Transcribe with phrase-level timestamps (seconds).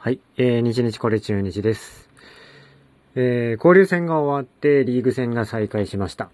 [0.00, 2.08] はい、えー、日日これ中日です。
[3.16, 6.30] えー、交流戦が終わってリーグ戦が再開しました。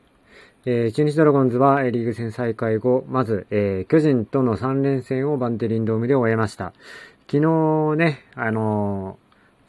[0.67, 6.74] えー、中日ドラゴンズは、リーグ戦再開後、まず、えー、巨人との3連戦をバンテリンドームで終えました。
[7.26, 9.16] 昨日ね、あの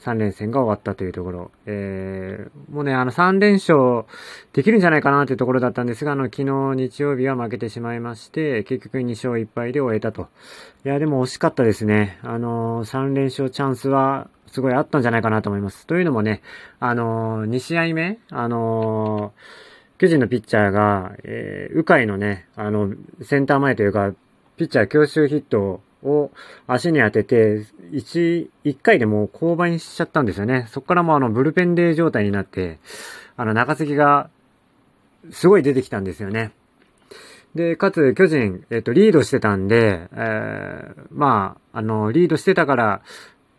[0.01, 1.51] 3連戦が終わったというところ。
[1.65, 4.05] えー、もうね、あの3連勝
[4.53, 10.27] できるんじゃないかなというところだったんですが、あの、昨日日曜日は負けてしまいまして、結局2勝1敗で終えたと。
[10.85, 12.19] いや、でも惜しかったですね。
[12.21, 15.87] あのー、3連勝チャンスはすごいあったんじゃないかなと思います。
[15.87, 16.41] というのもね、
[16.79, 24.13] あのー、2試合目、あのー、巨人のピッチャーが、えー、鵜飼のね、あの、センター前というか、
[24.57, 26.31] ピッチャー強襲ヒットをを
[26.67, 30.67] 足に当てて、一、一回でもう勾配しちゃったんですよね。
[30.71, 32.79] そこからもうあのブルペンデー状態になって、
[33.37, 34.29] あの中継ぎが
[35.31, 36.51] すごい出てきたんですよね。
[37.55, 43.01] で、かつ巨人、えっ、と、リードしてたんで、えー、まあ、あの、リードしてたから、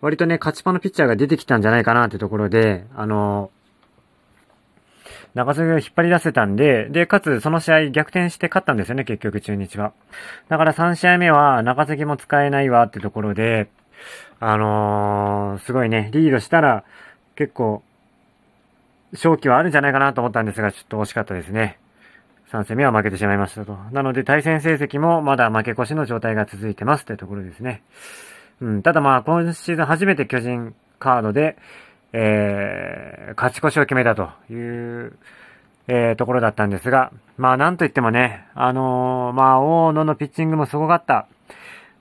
[0.03, 3.51] 割とね、勝ちパのピッチャーが出てきたんじゃないかなってところで、あの、
[5.37, 9.93] 長袖を引っ張り出せたんで、で、かつその試合逆転して勝ったんですよね、結局中日は。
[10.49, 13.69] だから3試合目は中関も使えないわってところで、
[14.41, 16.85] あのー、すごいね、リードしたら
[17.35, 17.83] 結構、
[19.13, 21.79] 勝機はあるんじゃないかなと思ったんですが、ちょっと惜しかったですね。
[22.51, 23.77] 3戦目は負けてしまいましたと。
[23.93, 27.83] なので対戦成績もまだ負け越しの状態が続いてますってところですね。
[28.63, 31.59] うん、ただまあ今シーズン初めて巨人カードで、
[32.19, 35.19] えー、勝ち越しを決めたという、
[35.87, 41.27] えー、ところだったんですが、まあなんといってもね、あのー、まあ大野のピッチングもすごかった。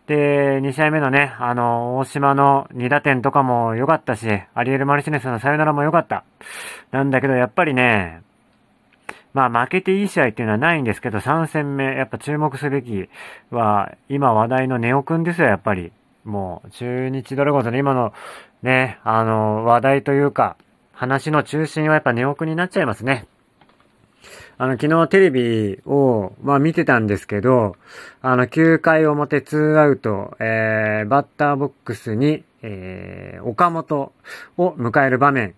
[0.07, 6.23] で、2試合目のね、あの、大島の2打点とかも良かったし、アリエル・マルシネスのサヨナラも良かった。
[6.91, 8.21] なんだけど、やっぱりね、
[9.33, 13.09] まあ負けていい試合っていうのはないんですけど、3戦目、やっぱ注目すべき
[13.51, 15.91] は、今話題のネオくんですよ、やっぱり。
[16.23, 18.13] もう、中日ドラゴンズの今の
[18.65, 20.57] ね、あの、話題というか、
[20.91, 23.27] 話の中心はやっぱネオくになっちゃいますね。
[24.57, 27.75] あの、昨日テレビを、まあ見てたんですけど、
[28.23, 34.13] あの、9回表2アウト、えー、バッターボックスに、えー、岡本
[34.57, 35.53] を迎える場面。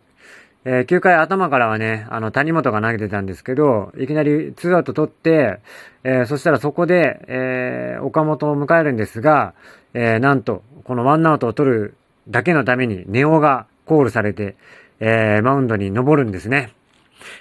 [0.65, 5.61] えー、9回頭からはね、あの、谷本が投げてたんですけど、いきなり2アウト取って、
[6.03, 9.53] えー、そしたらそこで、えー、岡本を迎えるんですが、
[9.93, 11.93] えー、なんと、このワンアウトを取る
[12.27, 14.55] だけのためにネオがコールされて、
[14.99, 16.73] えー、マウンドに登るんですね。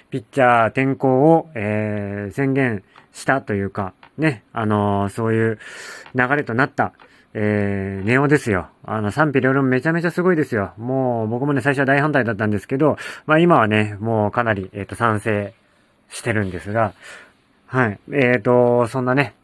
[0.09, 2.83] ピッチャー転向を、えー、宣言
[3.13, 5.59] したというか、ね、あのー、そういう
[6.15, 6.93] 流れとなった、
[7.33, 8.69] えー、ネオですよ。
[8.83, 10.73] あの、賛否両論めちゃめちゃすごいですよ。
[10.77, 15.53] もう、僕もね、最初は大反対だったんですけど、まあ今はね、もうかなり、えっ、ー、と、賛成
[16.09, 16.93] してるんですが、
[17.67, 17.99] はい。
[18.11, 19.35] えっ、ー、と、そんなね、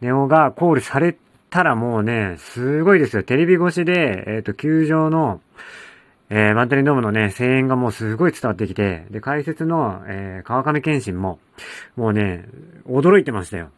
[0.00, 1.16] ネオがコールされ
[1.56, 3.22] たらもうね、すごいですよ。
[3.22, 5.40] テレビ越しで、えっ、ー、と、球場の、
[6.28, 11.38] えー、バンテリンドームのね、声援がもうすごい伝わってきて、で、解説の、えー、川上健信も、
[11.96, 12.46] もうね、
[12.86, 13.70] 驚いてましたよ。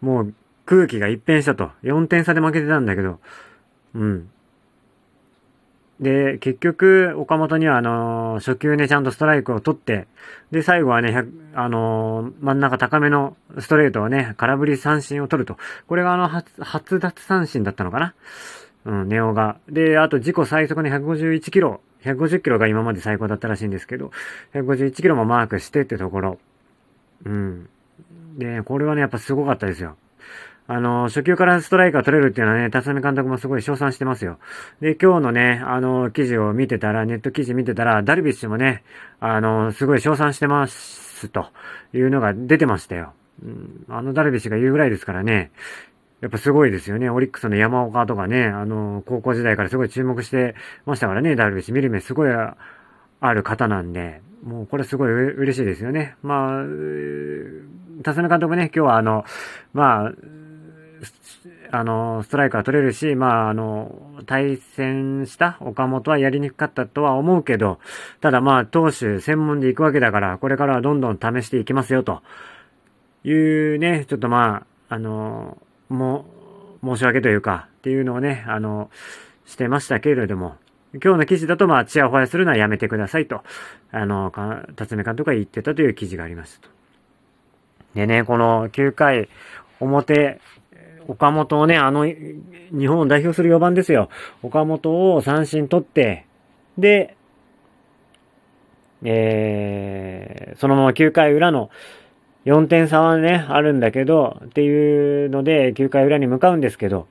[0.00, 0.34] もう、
[0.66, 1.72] 空気が一変したと。
[1.82, 3.18] 4点差で負けてたんだけど、
[3.94, 4.30] うん。
[6.00, 10.08] で、結局、岡本には、あのー、初球ね、ちゃんとストライクを取って、
[10.50, 15.58] で、最後はね、あのー、真ん中高めのストレートをね、空振り三振を取ると。
[15.86, 18.14] これがあの、初、初奪三振だったのかな？
[18.86, 19.58] うん、ネオが。
[19.68, 21.82] で、あと自己最速の151キロ。
[22.02, 24.10] 150キロが今まで最高だったらしいんですけど、
[24.54, 26.38] 151キロもマークしてってところ。
[27.26, 27.68] うん。
[28.38, 29.96] で、これはね、やっぱすごかったですよ。
[30.66, 34.38] あの、初級からストライカー取れるっていうのはね、辰巳監督もすごい称賛してますよ。
[34.80, 38.84] で、今日のね、あの、記事を見てたら、ネット記事見てたら、ダルビッシュもね、
[39.18, 41.46] あの、すごい称賛してますと
[41.92, 43.12] いうのが出てましたよ。
[43.42, 45.50] うん、あのダルビッシュが言うぐらいですからね、
[46.20, 47.08] やっぱすごいですよね。
[47.08, 50.54] オリックスの山岡とかね、あの、高校時代からすごい注目して
[50.84, 51.74] ましたからね、ダルビッシュ。
[51.74, 56.16] 見る目すごいある方なんで、もうこれすごい嬉しいですよね。
[56.22, 56.64] まあ、
[58.02, 59.24] 辰巳監督ね、今日はあの、
[59.72, 60.12] まあ、
[61.70, 67.78] あの、ストライクは取れるし、まあ、あの、対戦した岡本はやりにくかったとは思うけど、
[68.20, 72.22] ただまあ、投手専門で行くわけだから、これからはどんどん試していきますよ、と
[73.24, 75.58] いうね、ちょっとまあ、あの、
[75.88, 76.26] も、
[76.82, 78.90] 申し訳というか、っていうのをね、あの、
[79.46, 80.56] してましたけれども、
[80.94, 83.42] 今日の記事だと、まあ、チヤホヤするのはやめてくださいと、
[83.92, 84.32] あの、
[84.76, 86.80] 辰巳監督が言ってたという記事がありましたと。
[87.94, 89.28] でね、この9回
[89.80, 90.40] 表、
[91.10, 94.08] 岡本をね、あの、日本を代表する4番ですよ。
[94.42, 96.26] 岡本を三振取って、
[96.78, 97.16] で、
[99.02, 101.70] えー、そのまま9回裏の
[102.44, 107.08] 4点差はね、あるんだけど、っていうので、9回裏に向かうんですけど、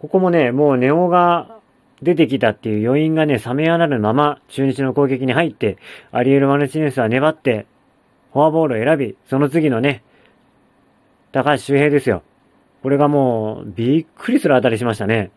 [0.00, 1.58] ここもね、もうネオが、
[2.00, 5.78] 出てきたっていう余韻がね、冷めやらぬまま、中日の攻撃に入って、
[6.12, 7.66] アリエル・マルチネスは粘って、
[8.32, 10.04] フォアボールを選び、その次のね、
[11.32, 12.22] 高橋周平ですよ。
[12.82, 15.30] これがもう、びっくりする当たりしましたね。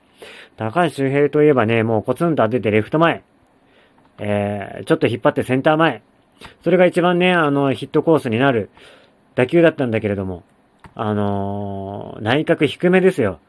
[0.57, 3.23] 高橋周平といえばね、もうコツンと当ててレフト前。
[4.19, 6.03] えー、ちょっと引っ張ってセンター前。
[6.63, 8.69] それが一番ね、あの、ヒットコースになる
[9.35, 10.43] 打球だったんだけれども、
[10.93, 13.39] あのー、内角低めですよ。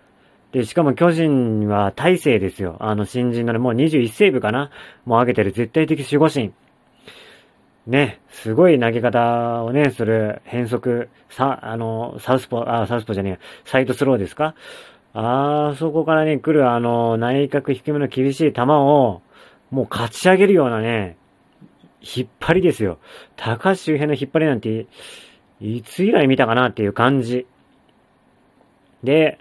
[0.52, 2.76] で、しかも巨人は大勢ですよ。
[2.80, 4.70] あの、新人のね、もう21セーブかな
[5.04, 6.52] もう上げてる絶対的守護神。
[7.86, 14.54] ね、すごい投げ方をね、する変則、さ、あの、サウスポ、あ、サウスポじゃねえ、サイドスローですか？
[15.14, 19.20] あそこからね、来るあの、内角低めの厳しい球を、
[19.70, 21.16] もう勝ち上げるようなね、
[22.00, 22.98] 引っ張りですよ。
[23.36, 24.86] 高橋周辺の引っ張りなんて、
[25.60, 27.46] いつ以来見たかなっていう感じ。
[29.02, 29.38] で、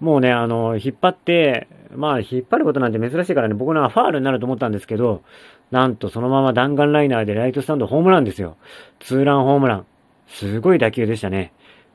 [0.00, 5.22] もうね、あの、引っ張って、まあ、引っ張ることなんて珍しいからね、僕のはファールになると思ったんですけど、
[5.70, 8.56] なんとそのまま弾丸ライナーでライトスタンドホームランですよ。
[9.00, 9.86] ツーランホームラン。
[10.28, 11.52] すごい打球でしたね。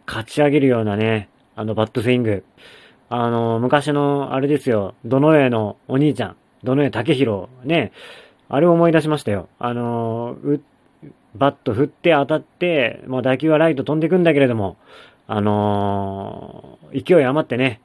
[0.08, 2.44] 勝ち上げるようなね、あのバットスイング。
[3.10, 7.92] あの、昔の、あれですよ、どの上のお兄ちゃん、どの上竹広、ね、
[8.48, 9.50] あれを思い出しましたよ。
[9.60, 10.38] あの、
[11.36, 14.78] バット振って当たって、もう打球はライト飛んでくんだけれども、
[15.28, 17.82] あのー、勢い余ってね、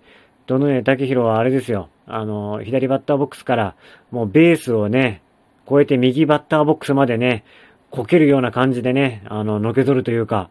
[0.47, 1.89] どの上竹広はあれですよ。
[2.07, 3.75] あの、左バッターボックスから、
[4.11, 5.23] もうベースをね、
[5.69, 7.45] 越えて右バッターボックスまでね、
[7.91, 10.49] こけるような感じでね、あの、のけ取るというか、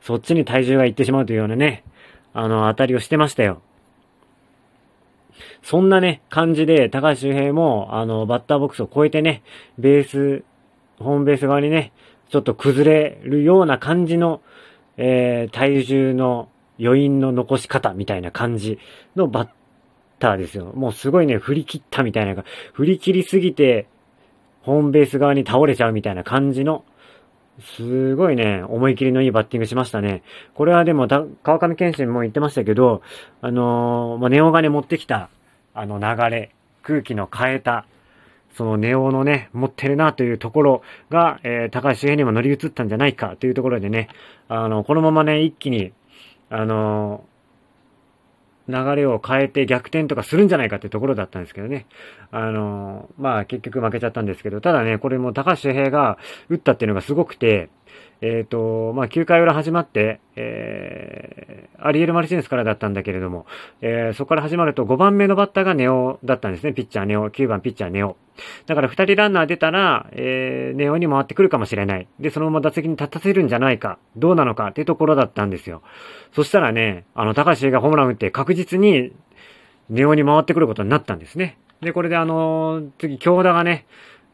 [0.00, 1.84] そっちに体重がいってしまうというようなね、
[2.32, 3.60] あの、当たりをしてましたよ。
[5.62, 9.42] そんなね、感じで、高橋周平も、あの、バッターボックスを越えてね、
[9.78, 10.44] ベース、
[10.98, 11.92] ホームベース側にね、
[12.30, 14.40] ちょっと崩れるような感じの、
[14.96, 16.48] えー、体重の
[16.80, 18.78] 余韻の残し方みたいな感じ
[19.16, 19.48] のバッ
[20.18, 20.72] ターですよ。
[20.74, 23.86] もうすごいね、振り切ったみたいな、振り切りすぎて、
[24.62, 26.84] ホームベース側に倒れちゃうみたいな感じの、
[27.60, 30.22] すごいね、思い切りのいいバッティングしましたね。
[30.54, 31.06] これはでも、
[31.42, 33.02] 川上健信も言ってましたけど、
[33.40, 35.28] あのー、まあ、ネオがね、持ってきた、
[35.74, 37.86] あの流れ、空気の変えた、
[38.54, 44.08] そのネオのね、持ってるなというところが、えー、高橋周辺にも乗り移ったんじゃないかというところでね、
[44.48, 45.92] あの、このままね、一気に、
[46.50, 47.24] あの
[48.66, 51.86] 流れを変えて逆転とかするんじゃないかってところだったんですけどね。
[52.30, 56.18] あのまあ結局負けちゃったんですけど、ただね、これも高橋周平が
[56.48, 57.68] 打ったっていうのがすごくて、
[58.26, 63.44] えっ、ー、と、まあ9回裏始まって、えー、アリエル・マルチネスからだったんだけれども、
[63.82, 66.72] えー、そこから始まると5番目のバッターがネオだったんですね。
[66.72, 68.16] ピッチャーネオ、9番ピッチャーネオ。
[68.64, 72.08] だから2人ランナー出たら、えー、ネオに回ってくるかもしれない。
[72.18, 73.98] で、そのまま打席に立たせるんじゃないか。
[74.16, 75.82] どうなのかっていうところだったんですよ。
[76.32, 79.12] そしたらね、あの、高橋がホームラン打って確実に
[79.90, 81.58] ネオに回ってくることになったんですね。
[81.82, 83.84] で、これであのー、次、京田がね、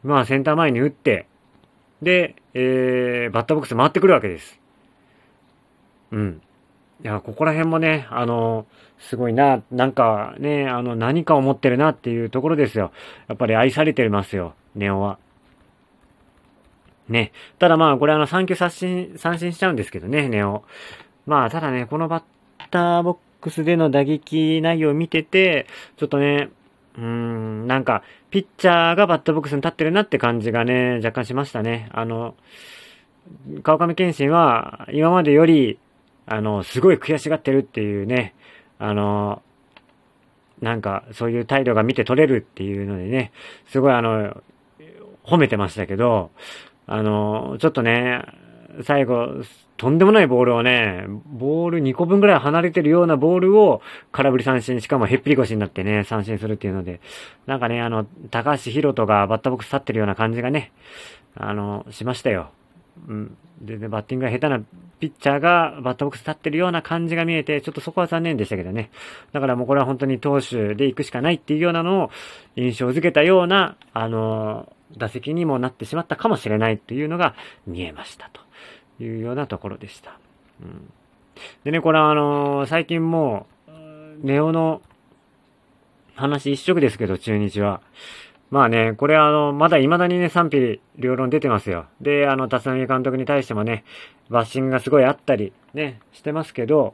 [0.01, 1.27] まあセンター前に打って、
[2.01, 4.59] で、えー、バッターボックス回ってくるわけです。
[6.11, 6.41] うん。
[7.03, 8.65] いや、ここら辺もね、あの、
[8.99, 12.91] すごいな、なんかね、あの、何かを持ってるなっていうところですよ。
[13.27, 15.17] やっぱり愛されてますよ、ネオは。
[17.09, 17.31] ね。
[17.57, 20.63] ただまあ、これあの、3球三振、三振しちゃうんですけどね、ネオ。
[21.25, 22.23] まあ、ただね、このバッ
[22.69, 25.65] ターボックスでの打撃内容を見てて、
[25.97, 26.49] ちょっとね、
[26.97, 31.89] うん、なんか、ピッチャーがバッターボックスに立ってるなって感じがね、若干しましたね。
[31.93, 32.35] あの、
[33.63, 35.79] 川上健信は、今までより、
[36.25, 38.35] あの、すごい悔しがってるっていうね、
[38.79, 39.41] あの、
[40.61, 43.31] なんか、そういう態度が見て取れるっていうのでね、
[43.67, 44.41] すごいあの、
[45.23, 46.31] 褒めてましたけど、
[46.87, 48.21] あの、ちょっとね、
[48.83, 49.43] 最後、
[49.77, 57.01] とんでもないボールをね、ボール2個分ぐらい離れてるようなボールを空振り三振、しかもへっぴり腰になってね、三振するっていうので、
[57.47, 60.71] なんかね、あの、高橋宏斗がバッターボックス立ってるような感じがね、
[61.35, 62.51] あの、しましたよ。
[63.07, 63.37] うん。
[63.61, 64.59] で、ね、バッティングが下手な
[64.99, 68.91] ピッチャーがバッターボックス立ってるような感じが見えて、ちょっとそこは残念でしたけどね。
[69.31, 72.11] だからもうこれは本当に投手で行くしかないっていうようなのを
[72.55, 77.33] 印象づけたような、あの、打席にもなってしまったかもしれないっていうのが
[77.65, 78.41] 見えましたと
[79.03, 80.17] いうようなところでした。
[80.61, 80.91] うん。
[81.63, 83.71] でね、これはあの最近もう、
[84.25, 84.81] ネオの
[86.15, 87.81] 話一色ですけど、中日は。
[88.51, 91.85] まあね、これあの、まだ未だにね、賛否両論出てますよ。
[92.01, 93.85] で、あの、立浪監督に対してもね、
[94.29, 96.93] バッシングがすごいあったり、ね、してますけど、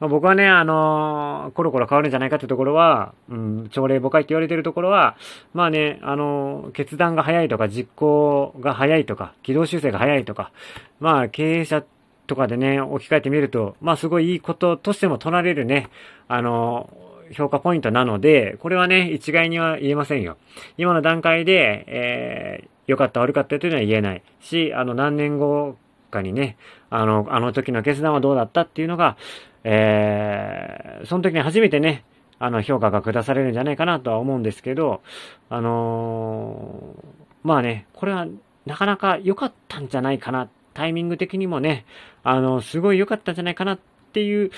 [0.00, 5.16] まあ、僕はね、あのー、コロコロ変わるんじゃないかってところは、うん、朝礼誤解って言われてるところは、
[5.54, 10.52] まあね、あのー、決断が早いとか、実行が早いとか、軌道修正が早いとか、
[11.00, 11.84] まあ、経営者
[12.26, 15.88] とかでね、置き換えてみると、まあ、すごいいいこととしても取られるね、
[16.28, 20.36] あのー評価ポイントなので、これはね、一概には言えませんよ。
[20.76, 25.76] 今の段階で、えー、良かった悪かったというのは言えないし、あの、何年後
[26.10, 26.56] かにね、
[26.90, 29.16] あの、あの時の決断はどうだったっていうのが、
[29.64, 32.04] えー、その時に初めてね、
[32.38, 35.02] あの、評価が下されるんじゃないかなとは思うんですけど、
[35.50, 37.04] あのー、
[37.42, 38.26] まあね、これは
[38.66, 40.48] なかなか良かったんじゃないかな。
[40.74, 41.86] タイミング的にもね、
[42.22, 43.78] あの、すごい良かったんじゃないかなっ
[44.12, 44.50] ていう、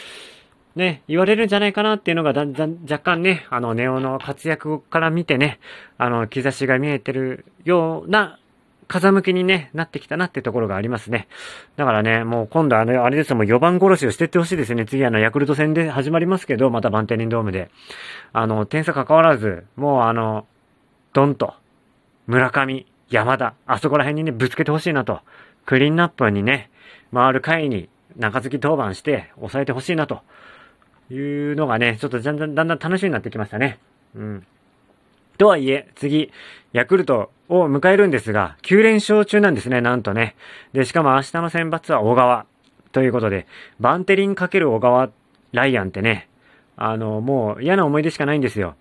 [0.76, 5.58] ね、言われるんじゃないかなっていうのがだんだん若干ね、あの、ネオの活躍から見てね、
[5.98, 8.38] あの、兆しが見えてるような
[8.90, 11.28] 風向きにね、なってきたなってところがありますね。
[11.76, 14.84] だからね、もう今度あの、あれですもう4番殺しをしてってほしいですね。
[14.84, 17.70] 次あの、ヤクルト戦で始まりますけど、またバンテリンドームで。
[18.32, 20.46] あの、点差関わらず、もうあの、
[21.12, 21.54] ドンと、
[22.26, 25.20] 村上、山田、あそこら辺にね、ぶつけてほしいなと。
[25.66, 26.70] クリーンナップにね、
[27.12, 30.22] 回る回に中継ぎ登板して抑えてほしいなと。
[31.10, 33.78] いうのがね、ちょっとだんだん、だんだん楽しみになってきましたね。
[34.14, 34.46] うん。
[35.38, 36.32] とはいえ、次、
[36.72, 40.36] ヤクルトを迎えるんですが、9連勝中なんですね、なんとね。
[40.72, 42.46] で、しかも明日の選抜は小川。
[42.92, 43.46] ということで、
[43.78, 45.10] バンテリンかける小川
[45.52, 46.28] ライアンってね、
[46.76, 48.74] あの、もう嫌な思い出しかないんですよ。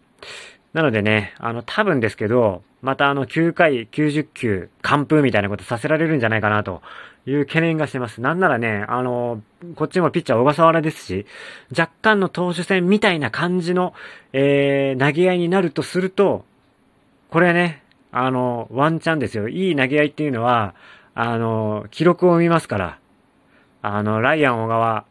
[0.74, 6.82] なのでね、あの、多分ですけど、またあの、9回90球、完封みたいなことさせられるんじゃないかなと
[7.26, 8.22] いう懸念がしてます。
[8.22, 9.42] なんならね、あの、
[9.76, 11.26] こっちもピッチャー小笠原ですし、
[11.78, 13.94] 若干の投手戦みたいな感じの、
[14.32, 16.46] えー、投げ合いになるとすると、
[17.32, 19.50] これね、あの、ワンチャンですよ。
[19.50, 20.74] いい投げ合いっていうのは、
[21.16, 23.00] あの、記録を見ますから、
[23.82, 25.06] あの、ライアン小川、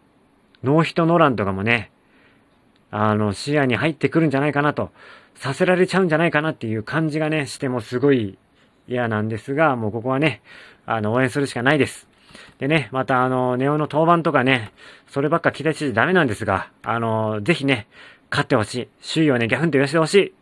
[0.62, 1.90] ノーヒットノーランとかもね、
[2.90, 4.90] あの、視野に入ってくるんじゃないかなと、
[5.34, 8.38] させられちゃうんじゃないかなっていう感じがね、してもすごい
[8.88, 10.42] 嫌なんですが、もうここはね、
[10.86, 12.08] あの、応援するしかないです。
[12.58, 14.72] でね、またあの、ネオの登板とかね、
[15.08, 17.86] そればっか期待してダメなんですが、あの、ぜひね、
[18.30, 18.88] 勝ってほしい。
[19.14, 20.34] 首位をね、ギャフンと言わせてほしい。